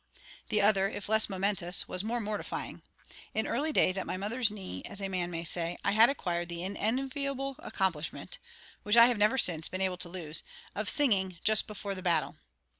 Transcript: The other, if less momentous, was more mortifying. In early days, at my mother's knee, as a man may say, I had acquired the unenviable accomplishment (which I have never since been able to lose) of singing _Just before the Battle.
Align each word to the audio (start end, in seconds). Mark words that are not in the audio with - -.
The 0.49 0.63
other, 0.63 0.89
if 0.89 1.07
less 1.07 1.29
momentous, 1.29 1.87
was 1.87 2.03
more 2.03 2.19
mortifying. 2.19 2.81
In 3.35 3.45
early 3.45 3.71
days, 3.71 3.97
at 3.97 4.07
my 4.07 4.17
mother's 4.17 4.49
knee, 4.49 4.81
as 4.85 4.99
a 4.99 5.07
man 5.09 5.29
may 5.29 5.43
say, 5.43 5.77
I 5.83 5.91
had 5.91 6.09
acquired 6.09 6.49
the 6.49 6.63
unenviable 6.63 7.55
accomplishment 7.59 8.39
(which 8.81 8.97
I 8.97 9.05
have 9.05 9.19
never 9.19 9.37
since 9.37 9.69
been 9.69 9.79
able 9.79 9.97
to 9.97 10.09
lose) 10.09 10.41
of 10.73 10.89
singing 10.89 11.37
_Just 11.45 11.67
before 11.67 11.93
the 11.93 12.01
Battle. 12.01 12.37